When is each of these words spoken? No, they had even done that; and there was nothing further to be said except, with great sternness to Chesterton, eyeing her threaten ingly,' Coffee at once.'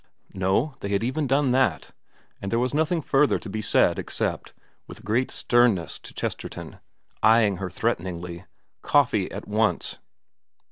No, 0.33 0.77
they 0.79 0.89
had 0.89 1.03
even 1.03 1.27
done 1.27 1.51
that; 1.51 1.91
and 2.41 2.51
there 2.51 2.57
was 2.57 2.73
nothing 2.73 3.03
further 3.03 3.37
to 3.37 3.47
be 3.51 3.61
said 3.61 3.99
except, 3.99 4.51
with 4.87 5.05
great 5.05 5.29
sternness 5.29 5.99
to 5.99 6.11
Chesterton, 6.11 6.79
eyeing 7.21 7.57
her 7.57 7.69
threaten 7.69 8.05
ingly,' 8.05 8.45
Coffee 8.91 9.31
at 9.31 9.47
once.' 9.47 9.99